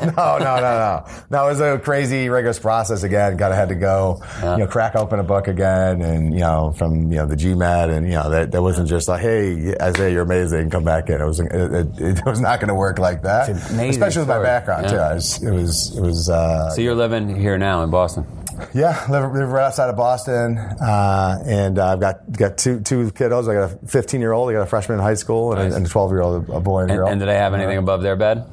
[0.00, 1.06] no, no, no, no.
[1.30, 3.36] No, it was a crazy, rigorous process again.
[3.36, 6.72] Kind of had to go, you know, crack open a book again, and you know,
[6.76, 10.10] from you know the GMAT, and you know, that, that wasn't just like, hey, Isaiah,
[10.12, 11.18] you're amazing, come back in.
[11.20, 11.86] It was, it, it,
[12.18, 13.48] it was not going to work like that.
[13.48, 14.90] It's an amazing Especially with my background Yeah.
[14.90, 14.96] too.
[14.98, 16.28] I was, it was, it was.
[16.28, 18.26] Uh, so you're living here now in Boston.
[18.74, 23.10] yeah, live, live right outside of Boston, uh, and uh, I've got got two two
[23.12, 23.48] kiddos.
[23.48, 25.72] I got a 15 year old, I got a freshman in high school, and, Nice.
[25.72, 27.08] a, and a 12 year old, a boy and a And, girl.
[27.08, 28.44] and do they have anything above their bed?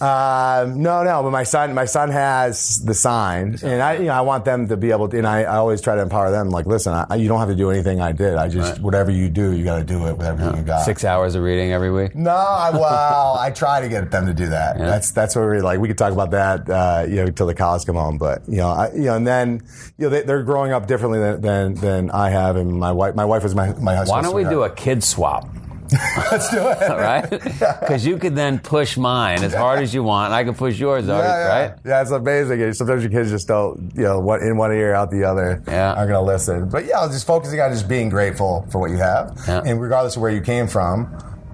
[0.00, 4.14] Um, no, no, but my son, my son has the sign, and I, you know,
[4.14, 5.18] I want them to be able to.
[5.18, 6.50] And I, I always try to empower them.
[6.50, 8.34] Like, listen, I, you don't have to do anything I did.
[8.34, 10.84] I just whatever you do, you got to do it with everything you got.
[10.84, 12.16] Six hours of reading every week.
[12.16, 14.78] No, I, well, I try to get them to do that.
[14.78, 15.78] That's that's what we like.
[15.78, 18.18] We could talk about that, uh, you know, till the cows come home.
[18.18, 19.62] But you know, I, you know, and then
[19.96, 23.14] you know they, they're growing up differently than, than than I have, and my wife,
[23.14, 24.16] my wife was my my husband.
[24.16, 25.48] Why don't we do a kid swap?
[26.32, 26.80] Let's do it.
[26.90, 27.30] right?
[27.84, 30.78] Because you could then push mine as hard as you want, and I can push
[30.78, 31.46] yours, Yeah, yeah.
[31.68, 31.78] right?
[31.84, 32.72] Yeah, it's amazing.
[32.72, 35.92] Sometimes your kids just don't, you know, one, in one ear, out the other, Yeah.
[35.94, 36.68] aren't going to listen.
[36.68, 39.38] But yeah, just focusing on just being grateful for what you have.
[39.46, 39.62] Yeah.
[39.64, 41.08] And regardless of where you came from,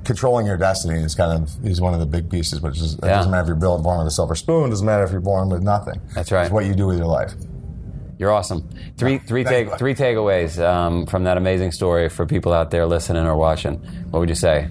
[0.04, 2.60] controlling your destiny is kind of is one of the big pieces.
[2.60, 3.16] Which is, it Yeah.
[3.16, 4.70] doesn't matter if you're built- born with a silver spoon.
[4.70, 6.00] Doesn't matter if you're born with nothing.
[6.14, 6.44] That's right.
[6.44, 7.32] It's what you do with your life.
[8.20, 8.68] You're awesome.
[8.98, 13.24] Three, three, take, three takeaways um, from that amazing story for people out there listening
[13.24, 13.76] or watching.
[14.10, 14.68] What would you say?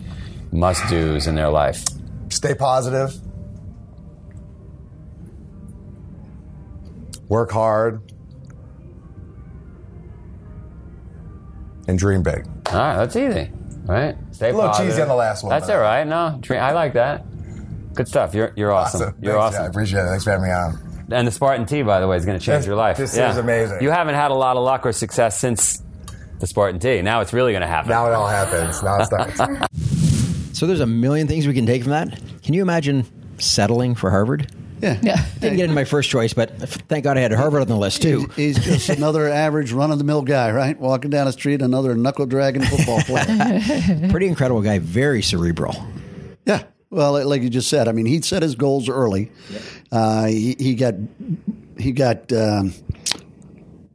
[0.51, 1.83] Must dos in their life.
[2.29, 3.11] Stay positive.
[7.27, 8.03] Work hard.
[11.87, 12.45] And dream big.
[12.67, 13.49] All right, that's easy,
[13.85, 14.15] right?
[14.29, 14.91] Stay A little positive.
[14.91, 16.05] cheesy on the last one, That's all right.
[16.05, 17.25] No, dream, I like that.
[17.95, 18.35] Good stuff.
[18.35, 19.01] You're you're awesome.
[19.01, 19.15] Awesome.
[19.23, 20.07] You're Thanks, yeah, I appreciate it.
[20.09, 20.88] Thanks for having me on.
[21.11, 22.97] And the Spartan Tea, by the way, is going to change This- your life.
[22.97, 23.81] this is amazing.
[23.81, 25.81] You haven't had a lot of luck or success since
[26.39, 27.01] the Spartan Tea.
[27.01, 27.89] Now it's really going to happen.
[27.89, 28.81] Now it all happens.
[28.83, 29.39] Now it starts.
[30.53, 32.19] So there's a million things we can take from that.
[32.43, 33.05] Can you imagine
[33.37, 34.51] settling for Harvard?
[34.81, 34.99] Yeah.
[35.01, 35.23] Yeah.
[35.39, 38.01] Didn't get into my first choice, but thank God I had Harvard on the list
[38.01, 38.29] too.
[38.35, 40.77] He's just another average run of the mill guy, right?
[40.77, 43.61] Walking down the street, another knuckle dragging football player.
[44.09, 45.75] Pretty incredible guy, very cerebral.
[46.45, 46.63] yeah.
[46.91, 49.31] Well, like you just said, I mean, he set his goals early.
[49.91, 50.95] Uh, he, he got
[51.77, 52.73] he got um,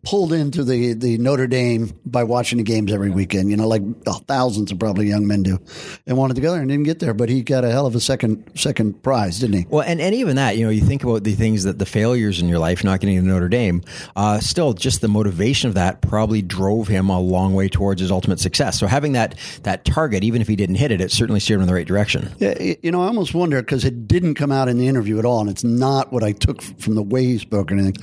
[0.05, 3.51] pulled into the, the Notre Dame by watching the games every weekend.
[3.51, 5.59] You know, like oh, thousands of probably young men do,
[6.07, 7.15] and wanted to go there and didn't get there.
[7.15, 9.67] But he got a hell of a second second prize, didn't he?
[9.69, 12.41] Well, and, and even that, you know, you think about the things that the failures
[12.41, 13.83] in your life, not getting to Notre Dame,
[14.17, 18.11] uh, still just the motivation of that probably drove him a long way towards his
[18.11, 18.79] ultimate success.
[18.79, 21.63] So having that that target, even if he didn't hit it, it certainly steered him
[21.63, 22.33] in the right direction.
[22.39, 25.25] Yeah, you know, I almost wonder because it didn't come out in the interview at
[25.25, 27.97] all, and it's not what I took from the way he spoke or anything,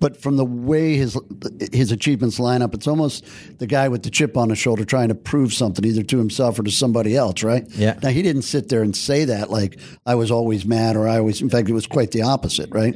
[0.00, 1.16] but from the way his
[1.72, 2.74] his achievements line up.
[2.74, 3.24] It's almost
[3.58, 6.58] the guy with the chip on his shoulder trying to prove something either to himself
[6.58, 7.64] or to somebody else, right?
[7.70, 7.98] Yeah.
[8.02, 11.18] Now he didn't sit there and say that like I was always mad or I
[11.18, 11.42] always.
[11.42, 12.94] In fact, it was quite the opposite, right?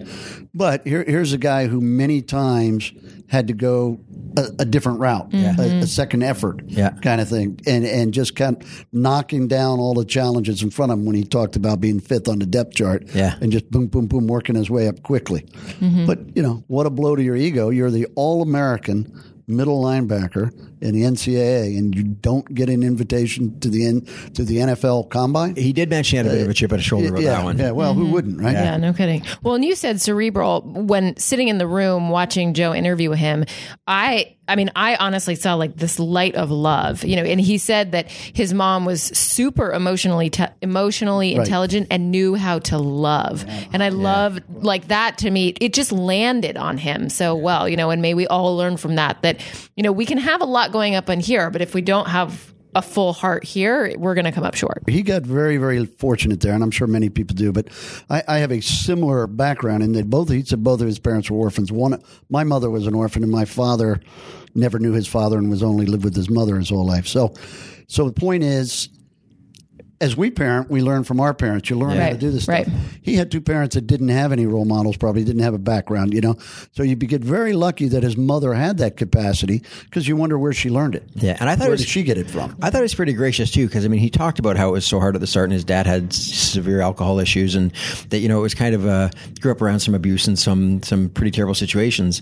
[0.55, 2.93] But here, here's a guy who many times
[3.29, 3.99] had to go
[4.37, 5.61] a, a different route, a, mm-hmm.
[5.79, 6.90] a second effort, Yeah.
[6.90, 10.93] kind of thing, and and just kind of knocking down all the challenges in front
[10.93, 13.37] of him when he talked about being fifth on the depth chart, Yeah.
[13.40, 15.40] and just boom, boom, boom, working his way up quickly.
[15.81, 16.07] Mm-hmm.
[16.07, 17.71] But you know, what a blow to your ego!
[17.71, 19.12] You're the All-American
[19.46, 24.00] middle linebacker in the NCAA, and you don't get an invitation to the N,
[24.35, 25.57] to the NFL Combine.
[25.57, 27.22] He did mention he had a bit of a uh, chip on his shoulder about
[27.22, 27.59] yeah, that one.
[27.59, 27.70] yeah.
[27.70, 28.12] Well, who mm-hmm.
[28.12, 28.52] wouldn't, right?
[28.52, 29.22] Yeah, no kidding.
[29.42, 33.44] Well, and you said cerebral when sitting in the room watching Joe interview him.
[33.87, 37.22] I, I mean, I honestly saw like this light of love, you know.
[37.24, 41.46] And he said that his mom was super emotionally, te- emotionally Right.
[41.46, 43.44] intelligent and knew how to love.
[43.72, 45.54] And I love like that to me.
[45.61, 47.90] It just landed on him so well, you know.
[47.90, 49.22] And may we all learn from that.
[49.22, 49.40] That
[49.76, 52.09] you know we can have a lot going up on here, but if we don't
[52.09, 54.83] have a full heart here, we're going to come up short.
[54.89, 57.53] he got very, very fortunate there, and I'm sure many people do.
[57.53, 57.69] But
[58.11, 61.31] I, I have a similar background in that both he said both of his parents
[61.31, 61.71] were orphans.
[61.71, 64.01] One, my mother was an orphan, and my father
[64.55, 67.07] never knew his father and was only lived with his mother his whole life.
[67.07, 67.35] So,
[67.87, 68.89] so the point is.
[70.00, 71.70] As we parent, we learn from our parents.
[71.70, 72.66] You learn how to do this stuff.
[72.66, 72.68] right.
[73.00, 76.12] He had two parents that didn't have any role models, probably didn't have a background,
[76.12, 76.37] you know.
[76.72, 80.52] So you get very lucky that his mother had that capacity because you wonder where
[80.52, 81.04] she learned it.
[81.14, 82.57] Yeah, and I thought it where was- did she get it from?
[82.61, 84.72] I thought it was pretty gracious too, because I mean, he talked about how it
[84.72, 87.72] was so hard at the start, and his dad had severe alcohol issues, and
[88.11, 90.83] that you know it was kind of uh, grew up around some abuse and some
[90.83, 92.20] some pretty terrible situations.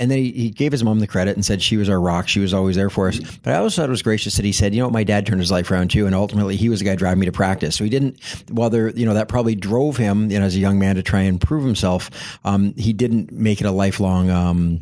[0.00, 2.26] And then he, he gave his mom the credit and said she was our rock.
[2.26, 3.20] She was always there for us.
[3.20, 5.26] But I also thought it was gracious that he said, you know what, my dad
[5.26, 7.76] turned his life around too, and ultimately he was the guy driving me to practice.
[7.76, 8.18] So he didn't,
[8.50, 11.02] while there, you know, that probably drove him, you know, as a young man to
[11.02, 12.10] try and prove himself.
[12.44, 14.30] Um, he didn't make it a lifelong.
[14.30, 14.80] Um,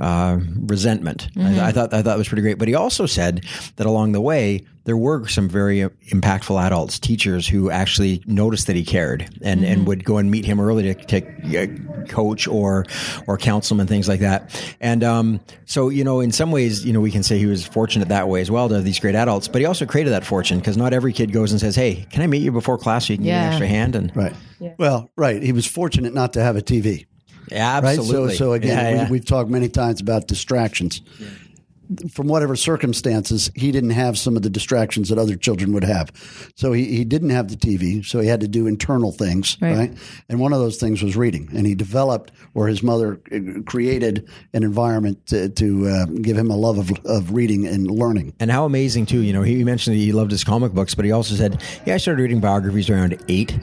[0.00, 1.28] uh, resentment.
[1.36, 2.58] I, I thought I thought it was pretty great.
[2.58, 3.44] But he also said
[3.76, 5.80] that along the way there were some very
[6.12, 10.44] impactful adults, teachers who actually noticed that he cared and, and would go and meet
[10.44, 11.66] him early to, to uh,
[12.08, 12.84] coach or
[13.26, 14.76] or counsel him and things like that.
[14.80, 17.66] And um, so you know, in some ways, you know, we can say he was
[17.66, 19.48] fortunate that way as well to have these great adults.
[19.48, 22.22] But he also created that fortune because not every kid goes and says, "Hey, can
[22.22, 24.34] I meet you before class so you can give me an extra hand?" And Right.
[24.78, 25.42] Well, right.
[25.42, 27.06] He was fortunate not to have a TV.
[27.50, 27.98] Yeah, right?
[27.98, 28.34] absolutely.
[28.34, 29.04] So, so again, Yeah, yeah.
[29.06, 31.02] We, we've talked many times about distractions.
[32.10, 36.10] From whatever circumstances, he didn't have some of the distractions that other children would have.
[36.56, 39.76] So he, he didn't have the TV, so he had to do internal things, Right.
[39.76, 39.98] right?
[40.28, 41.48] And one of those things was reading.
[41.54, 46.50] And he developed, or his mother uh, created an environment to, to uh, give him
[46.50, 48.34] a love of, of reading and learning.
[48.40, 51.04] And how amazing too, you know, he mentioned that he loved his comic books, but
[51.04, 53.56] he also said, "Yeah, I started reading biographies around eight.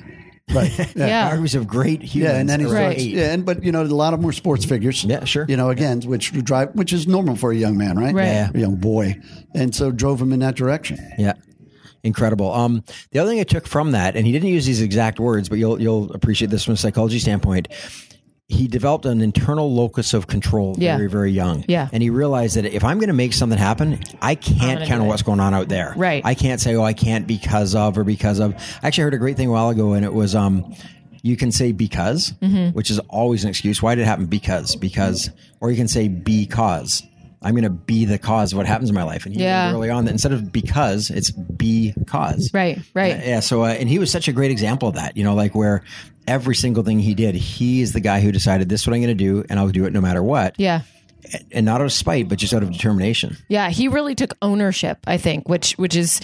[0.51, 0.71] Right.
[0.95, 1.29] Yeah.
[1.29, 2.33] biographies of great humans.
[2.33, 2.99] Yeah, and then he around Right.
[2.99, 3.05] starts.
[3.05, 5.03] Yeah, and but you know, a lot of them were sports figures.
[5.03, 5.45] Yeah, sure.
[5.47, 8.13] You know, again, which drive, which is normal for a young man, right?
[8.13, 8.25] Right.
[8.25, 8.49] Yeah.
[8.53, 9.19] a young boy,
[9.55, 10.97] and so drove him in that direction.
[11.17, 11.33] Yeah.
[12.03, 12.51] Incredible.
[12.53, 15.47] Um, the other thing I took from that, and he didn't use these exact words,
[15.47, 17.69] but you'll you'll appreciate this from a psychology standpoint.
[18.49, 20.97] He developed an internal locus of control Yeah.
[20.97, 21.63] very, very young.
[21.67, 21.87] Yeah.
[21.93, 25.07] And he realized that if I'm going to make something happen, I can't count on
[25.07, 25.93] what's going on out there.
[25.95, 26.21] Right.
[26.25, 28.53] I can't say, oh, I can't because of or because of.
[28.83, 30.75] I actually heard a great thing a while ago, and it was um,
[31.21, 32.75] you can say because, Mm-hmm.
[32.75, 33.81] which is always an excuse.
[33.81, 34.25] Why did it happen?
[34.25, 35.29] Because, because,
[35.61, 37.01] or you can say because.
[37.43, 39.25] I'm going to be the cause of what happens in my life.
[39.25, 39.71] And he Yeah.
[39.73, 42.51] early on that instead of because, it's be because.
[42.53, 43.17] Right, right.
[43.17, 43.39] Uh, yeah.
[43.41, 45.83] So, uh, and he was such a great example of that, you know, like where
[46.27, 49.01] every single thing he did, he is the guy who decided this is what I'm
[49.01, 50.55] going to do and I'll do it no matter what.
[50.57, 50.81] Yeah.
[51.51, 53.37] And not out of spite, but just out of determination.
[53.47, 56.19] Yeah, he really took ownership, I think, which which is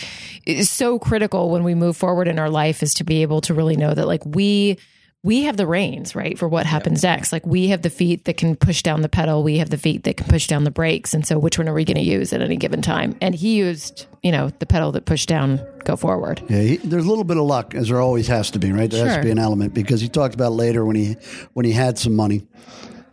[0.45, 3.53] is so critical when we move forward in our life is to be able to
[3.53, 4.77] really know that like we
[5.21, 7.33] we have the reins, right, for what happens next.
[7.33, 10.05] Like we have the feet that can push down the pedal, we have the feet
[10.05, 12.31] that can push down the brakes, and so which one are we going to use
[12.31, 13.17] at any given time?
[13.21, 16.41] And he used, you know, the pedal that pushed down, go forward.
[16.47, 18.89] Yeah, he, there's a little bit of luck, as there always has to be, right?
[18.89, 21.17] There has to be an element because he talked about later when he
[21.53, 22.47] when he had some money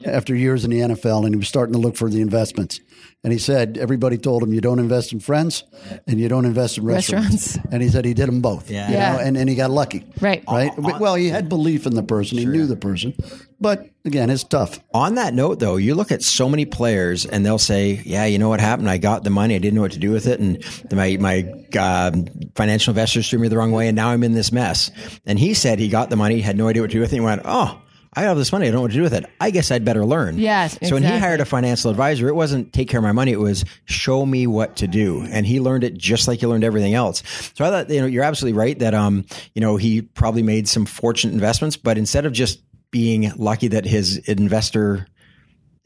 [0.06, 2.80] after years in the NFL and he was starting to look for the investments.
[3.24, 5.64] And he said everybody told him you don't invest in friends
[6.06, 7.32] and you don't invest in restaurants.
[7.56, 7.72] Restaurants.
[7.72, 8.70] And he said he did them both.
[8.70, 8.88] Yeah.
[8.88, 9.12] you Yeah.
[9.12, 10.04] know, and, and he got lucky.
[10.20, 10.44] Right.
[10.48, 10.72] Right.
[10.78, 12.38] Well, he had belief in the person.
[12.38, 13.14] He knew the person.
[13.60, 14.78] But again, it's tough.
[14.94, 18.38] On that note, though, you look at so many players and they'll say, yeah, you
[18.38, 18.88] know what happened?
[18.90, 19.54] I got the money.
[19.54, 20.38] I didn't know what to do with it.
[20.38, 23.88] And my, my um, financial investors threw me the wrong way.
[23.88, 24.90] And now I'm in this mess.
[25.24, 27.16] And he said he got the money, had no idea what to do with it.
[27.16, 27.80] And He went, oh,
[28.16, 28.66] I have this money.
[28.66, 29.26] I don't know what to do with it.
[29.40, 30.38] I guess I'd better learn.
[30.38, 33.30] Yes, So when he hired a financial advisor, it wasn't take care of my money.
[33.32, 35.22] It was show me what to do.
[35.30, 37.22] And he learned it just like he learned everything else.
[37.54, 40.66] So I thought, you know, you're absolutely right that, um, you know, he probably made
[40.66, 45.06] some fortunate investments, but instead of just being lucky that his investor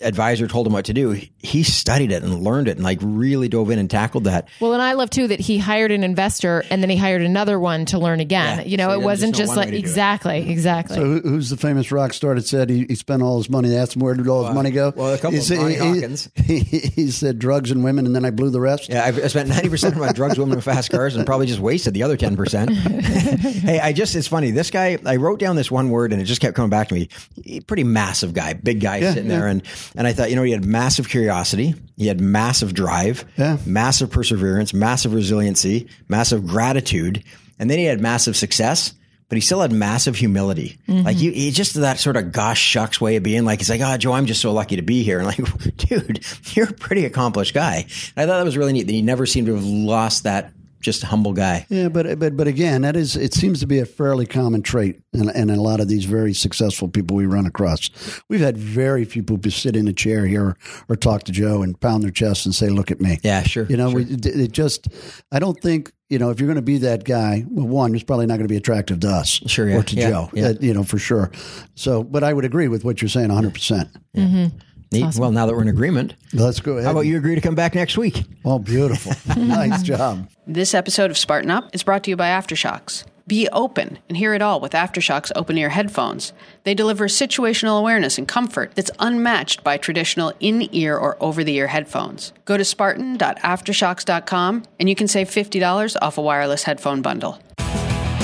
[0.01, 3.49] advisor told him what to do, he studied it and learned it and like really
[3.49, 4.49] dove in and tackled that.
[4.61, 7.59] Well, and I love too that he hired an investor and then he hired another
[7.61, 8.59] one to learn again.
[8.61, 9.81] Yeah, you know, so it wasn't just just like way to do it.
[9.81, 10.97] exactly, exactly.
[10.97, 13.75] So who's the famous rock star that said he, he spent all his money?
[13.77, 14.93] Asked him where did all his money go?
[14.97, 16.29] well, a couple he of said, Ronnie he- Hawkins.
[16.51, 18.89] He, he said drugs and women, and then I blew the rest.
[18.89, 21.61] Yeah, I've spent ninety percent of my drugs, women, and fast cars, and probably just
[21.61, 22.71] wasted the other ten percent.
[22.75, 24.51] hey, I just it's funny.
[24.51, 26.95] This guy, I wrote down this one word, and it just kept coming back to
[26.95, 27.09] me.
[27.45, 29.63] He- Pretty massive guy, big guy Yeah, sitting there, and
[29.97, 33.59] and I thought, you know, he had massive curiosity, he had massive drive, Yeah.
[33.67, 37.23] massive perseverance, massive resiliency, massive gratitude,
[37.59, 38.95] and then he had massive success.
[39.29, 40.81] But he still had massive humility.
[40.89, 41.25] Like mm-hmm.
[41.25, 43.45] you, he just that sort of gosh shucks way of being.
[43.45, 45.21] Like he's like, oh, Joe, I'm just so lucky to be here.
[45.21, 46.27] And like, dude,
[46.57, 47.87] you're a pretty accomplished guy.
[48.17, 50.53] And I thought that was really neat that he never seemed to have lost that
[50.81, 51.67] just a humble guy.
[51.69, 55.01] Yeah, but but but again, that is it seems to be a fairly common trait
[55.13, 57.91] in, in a lot of these very successful people we run across.
[58.29, 60.57] We've had very few people sit in a chair here or,
[60.89, 63.67] or talk to Joe and pound their chest and say, "Look at me." Yeah, sure,
[63.69, 64.01] You know, sure.
[64.01, 64.89] we, it it just
[65.31, 67.45] I don't think you know if you're going to be that guy.
[67.49, 69.97] Well, one, it's probably not going to be attractive to us, Sure, yeah, or to
[69.97, 70.31] yeah, Joe.
[70.33, 70.49] yeah.
[70.49, 71.31] That, you know for sure.
[71.75, 73.53] So, but I would agree with what you're saying 100.
[73.55, 74.57] percent mm-hmm.
[74.93, 75.15] Neat.
[75.17, 76.85] Well, now that we're in agreement, Let's go ahead.
[76.85, 78.25] how about you agree to come back next week?
[78.45, 79.13] Oh, beautiful!
[79.43, 80.29] nice job.
[80.49, 83.05] This episode of Spartan Up is brought to you by AfterShokz.
[83.29, 86.33] Be open and hear it all with AfterShokz open ear headphones.
[86.65, 91.55] They deliver situational awareness and comfort that's unmatched by traditional in ear or over the
[91.55, 92.33] ear headphones.
[92.45, 97.39] Go to Spartan.aftershokz.com and you can save $50 off a wireless headphone bundle.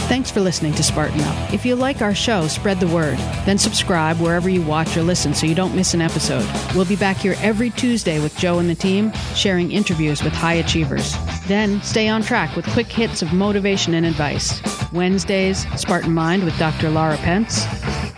[0.08, 1.52] Thanks for listening to Spartan Up.
[1.52, 3.18] If you like our show, spread the word.
[3.44, 6.48] Then subscribe wherever you watch or listen so you don't miss an episode.
[6.74, 10.54] We'll be back here every Tuesday with Joe and the team, sharing interviews with high
[10.54, 11.16] achievers.
[11.46, 14.62] Then stay on track with quick hits of motivation and advice.
[14.92, 16.90] Wednesdays, Spartan Mind with Dr.
[16.90, 17.64] Laura Pence.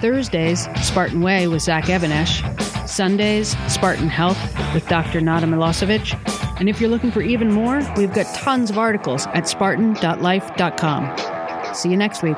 [0.00, 2.42] Thursdays, Spartan Way with Zach Evanesh.
[2.88, 4.38] Sundays, Spartan Health
[4.74, 5.20] with Dr.
[5.20, 6.18] Nada Milosevic.
[6.60, 11.37] And if you're looking for even more, we've got tons of articles at spartan.life.com.
[11.78, 12.36] See you next week.